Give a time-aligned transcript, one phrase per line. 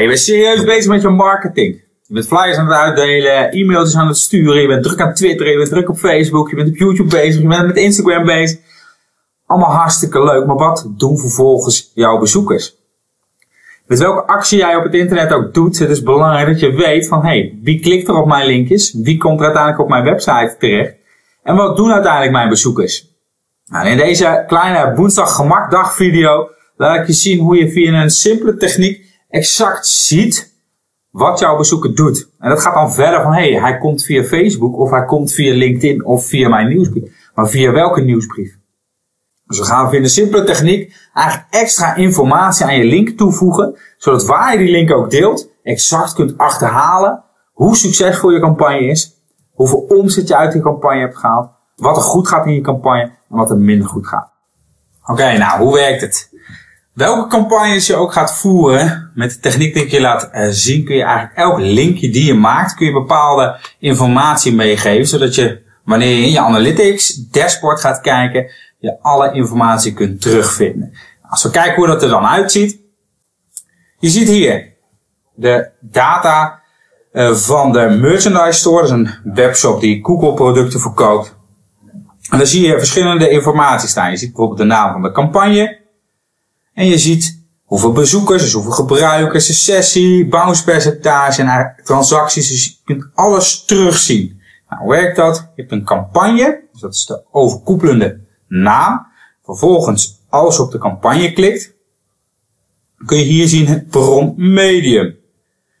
[0.00, 1.84] Je bent serieus bezig met je marketing.
[2.02, 5.50] Je bent flyers aan het uitdelen, e-mailtjes aan het sturen, je bent druk aan Twitter,
[5.50, 8.58] je bent druk op Facebook, je bent op YouTube bezig, je bent met Instagram bezig.
[9.46, 12.74] Allemaal hartstikke leuk, maar wat doen vervolgens jouw bezoekers?
[13.86, 17.08] Met welke actie jij op het internet ook doet, het is belangrijk dat je weet
[17.08, 18.94] van, hey, wie klikt er op mijn linkjes?
[19.02, 20.94] Wie komt er uiteindelijk op mijn website terecht?
[21.42, 23.14] En wat doen uiteindelijk mijn bezoekers?
[23.66, 28.10] Nou, in deze kleine woensdag gemakdag video laat ik je zien hoe je via een
[28.10, 29.05] simpele techniek
[29.36, 30.54] exact ziet
[31.10, 32.28] wat jouw bezoeker doet.
[32.38, 35.54] En dat gaat dan verder van, hey, hij komt via Facebook of hij komt via
[35.54, 37.30] LinkedIn of via mijn nieuwsbrief.
[37.34, 38.58] Maar via welke nieuwsbrief?
[39.46, 44.26] Dus we gaan via een simpele techniek eigenlijk extra informatie aan je link toevoegen, zodat
[44.26, 49.14] waar je die link ook deelt, exact kunt achterhalen hoe succesvol je campagne is,
[49.52, 53.02] hoeveel omzet je uit die campagne hebt gehaald, wat er goed gaat in je campagne
[53.02, 54.32] en wat er minder goed gaat.
[55.06, 56.30] Oké, nou, hoe werkt het?
[56.96, 60.84] Welke campagnes je ook gaat voeren, met de techniek die ik je laat uh, zien,
[60.84, 65.62] kun je eigenlijk elk linkje die je maakt, kun je bepaalde informatie meegeven, zodat je,
[65.84, 70.92] wanneer je in je analytics dashboard gaat kijken, je alle informatie kunt terugvinden.
[71.22, 72.78] Als we kijken hoe dat er dan uitziet.
[73.98, 74.72] Je ziet hier
[75.34, 76.60] de data
[77.12, 78.80] uh, van de merchandise store.
[78.80, 81.34] Dat is een webshop die Google producten verkoopt.
[82.30, 84.10] En dan zie je verschillende informatie staan.
[84.10, 85.84] Je ziet bijvoorbeeld de naam van de campagne.
[86.76, 92.48] En je ziet hoeveel bezoekers, dus hoeveel gebruikers, de sessie, bounce percentage en transacties.
[92.48, 94.40] Dus je kunt alles terugzien.
[94.68, 95.36] Nou, hoe werkt dat?
[95.36, 99.06] Je hebt een campagne, dus dat is de overkoepelende naam.
[99.44, 101.74] Vervolgens, als je op de campagne klikt,
[103.06, 105.16] kun je hier zien het bron medium.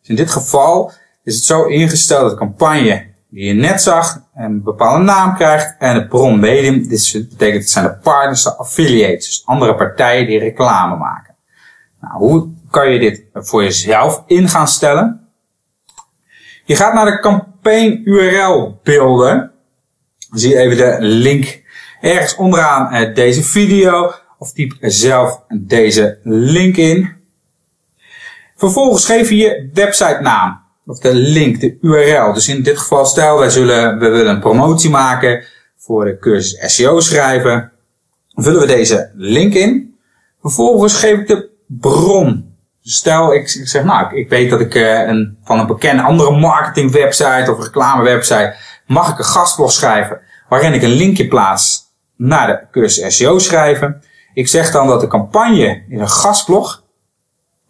[0.00, 0.92] Dus in dit geval
[1.24, 5.74] is het zo ingesteld dat de campagne die je net zag een bepaalde naam krijgt
[5.78, 10.26] en het bron medium, dit betekent het zijn de partners, de affiliates, dus andere partijen
[10.26, 11.34] die reclame maken.
[12.00, 15.28] Nou, hoe kan je dit voor jezelf in gaan stellen?
[16.64, 19.52] Je gaat naar de campaign URL beelden.
[20.30, 21.62] Zie even de link
[22.00, 27.16] ergens onderaan eh, deze video of typ zelf deze link in.
[28.56, 32.32] Vervolgens geef je je website naam of de link, de URL.
[32.32, 35.44] Dus in dit geval stel wij zullen, we willen een promotie maken
[35.76, 37.72] voor de cursus SEO schrijven.
[38.34, 39.98] Vullen we deze link in.
[40.40, 42.56] Vervolgens geef ik de bron.
[42.82, 46.90] Stel, ik, zeg, nou, ik, weet dat ik uh, een, van een bekende andere marketing
[46.90, 48.54] website of reclame website
[48.86, 51.82] mag ik een gastblog schrijven waarin ik een linkje plaats
[52.16, 54.02] naar de cursus SEO schrijven.
[54.34, 56.82] Ik zeg dan dat de campagne is een gastblog.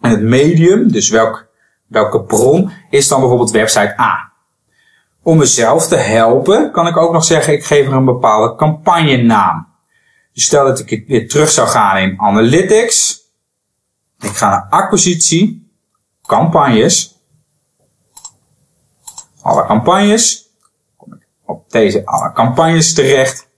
[0.00, 1.47] En het medium, dus welk,
[1.88, 4.32] welke bron, is dan bijvoorbeeld website A.
[5.22, 9.68] Om mezelf te helpen, kan ik ook nog zeggen, ik geef er een bepaalde campagnenaam.
[10.32, 13.20] Dus stel dat ik weer terug zou gaan in Analytics.
[14.18, 15.72] Ik ga naar acquisitie,
[16.26, 17.16] campagnes.
[19.42, 20.50] Alle campagnes.
[20.96, 23.48] Kom ik op deze alle campagnes terecht.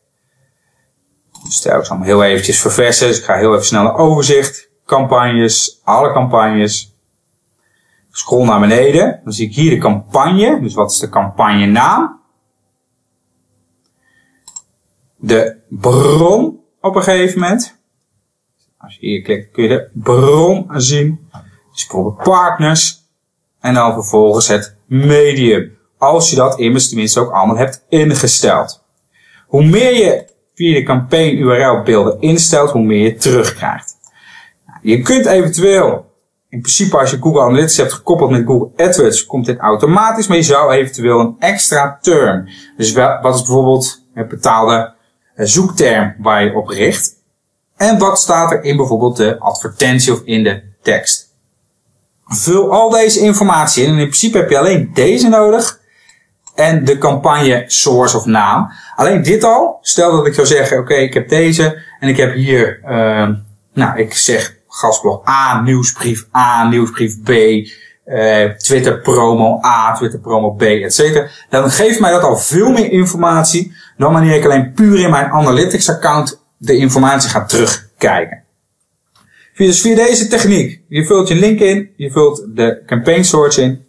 [1.48, 3.06] Stel, ik zal hem heel eventjes verversen.
[3.06, 4.68] Dus ik ga heel even snel naar overzicht.
[4.86, 6.94] Campagnes, alle campagnes.
[8.10, 9.20] Scroll naar beneden.
[9.24, 10.60] Dan zie ik hier de campagne.
[10.60, 12.20] Dus wat is de campagnenaam?
[15.16, 17.78] De bron op een gegeven moment.
[18.78, 21.28] Als je hier klikt kun je de bron zien.
[21.72, 22.98] Dus bijvoorbeeld partners.
[23.60, 25.78] En dan vervolgens het medium.
[25.98, 28.84] Als je dat immers tenminste ook allemaal hebt ingesteld.
[29.46, 33.96] Hoe meer je via de campaign URL beelden instelt, hoe meer je terugkrijgt.
[34.82, 36.09] Je kunt eventueel,
[36.50, 40.36] in principe als je Google Analytics hebt gekoppeld met Google AdWords, komt dit automatisch, maar
[40.36, 42.48] je zou eventueel een extra term.
[42.76, 44.94] Dus wat is bijvoorbeeld het betaalde
[45.34, 47.12] eh, zoekterm waar je op richt?
[47.76, 51.28] En wat staat er in bijvoorbeeld de advertentie of in de tekst?
[52.24, 55.80] Vul al deze informatie in en in principe heb je alleen deze nodig
[56.54, 58.70] en de campagne source of naam.
[58.96, 62.34] Alleen dit al, stel dat ik zou zeggen, oké, ik heb deze en ik heb
[62.34, 63.28] hier, uh,
[63.72, 70.50] nou, ik zeg gastblog A, nieuwsbrief A, nieuwsbrief B, uh, Twitter promo A, Twitter promo
[70.50, 71.30] B, etc.
[71.50, 75.30] Dan geeft mij dat al veel meer informatie dan wanneer ik alleen puur in mijn
[75.30, 78.44] analytics account de informatie ga terugkijken.
[79.56, 83.84] Dus via deze techniek, je vult je link in, je vult de campaign source in,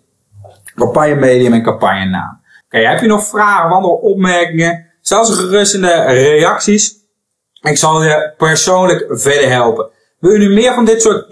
[0.75, 2.41] campagne medium en campagne naam.
[2.65, 4.85] Oké, heb je nog vragen, opmerkingen?
[5.01, 6.95] Stel ze gerust in de reacties.
[7.61, 9.89] Ik zal je persoonlijk verder helpen.
[10.21, 11.29] Wil je nu meer van dit soort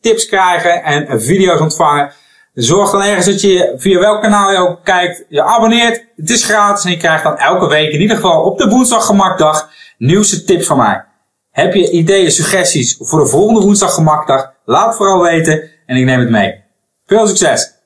[0.00, 2.12] tips krijgen en video's ontvangen?
[2.54, 6.06] Zorg dan ergens dat je via welk kanaal je ook kijkt, je abonneert.
[6.16, 9.06] Het is gratis en je krijgt dan elke week, in ieder geval op de woensdag
[9.06, 11.04] gemakdag, nieuwste tips van mij.
[11.50, 14.52] Heb je ideeën, suggesties voor de volgende woensdag gemakdag?
[14.64, 16.64] Laat het vooral weten en ik neem het mee.
[17.06, 17.76] Veel succes!